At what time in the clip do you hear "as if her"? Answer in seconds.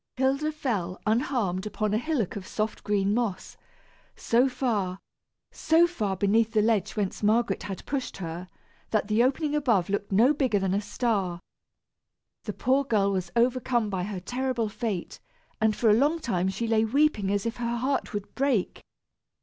17.31-17.75